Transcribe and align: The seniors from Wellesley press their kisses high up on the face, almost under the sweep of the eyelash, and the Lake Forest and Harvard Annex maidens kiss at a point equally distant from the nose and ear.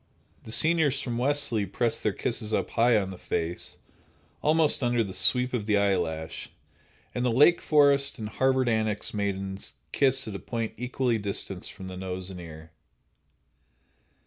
The 0.45 0.51
seniors 0.51 0.99
from 0.99 1.19
Wellesley 1.19 1.67
press 1.67 2.01
their 2.01 2.11
kisses 2.11 2.53
high 2.53 2.95
up 2.97 3.03
on 3.03 3.11
the 3.11 3.19
face, 3.19 3.77
almost 4.41 4.81
under 4.81 5.03
the 5.03 5.13
sweep 5.13 5.53
of 5.53 5.67
the 5.67 5.77
eyelash, 5.77 6.49
and 7.13 7.23
the 7.23 7.31
Lake 7.31 7.61
Forest 7.61 8.17
and 8.17 8.27
Harvard 8.29 8.67
Annex 8.67 9.13
maidens 9.13 9.75
kiss 9.91 10.27
at 10.27 10.33
a 10.33 10.39
point 10.39 10.73
equally 10.75 11.19
distant 11.19 11.65
from 11.67 11.85
the 11.87 11.97
nose 11.97 12.31
and 12.31 12.39
ear. 12.41 12.71